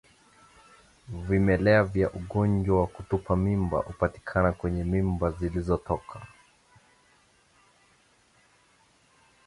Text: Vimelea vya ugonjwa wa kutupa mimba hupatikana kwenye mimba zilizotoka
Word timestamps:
Vimelea 1.17 1.83
vya 1.83 2.11
ugonjwa 2.11 2.79
wa 2.81 2.87
kutupa 2.87 3.35
mimba 3.35 3.77
hupatikana 3.79 4.51
kwenye 4.51 4.83
mimba 4.83 5.31
zilizotoka 5.31 6.21